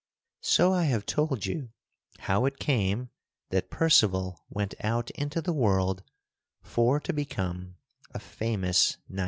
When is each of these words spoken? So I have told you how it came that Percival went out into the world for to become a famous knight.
So 0.41 0.73
I 0.73 0.85
have 0.85 1.05
told 1.05 1.45
you 1.45 1.69
how 2.21 2.45
it 2.45 2.57
came 2.57 3.11
that 3.51 3.69
Percival 3.69 4.43
went 4.49 4.73
out 4.83 5.11
into 5.11 5.43
the 5.43 5.53
world 5.53 6.01
for 6.63 6.99
to 6.99 7.13
become 7.13 7.75
a 8.09 8.17
famous 8.17 8.97
knight. 9.07 9.19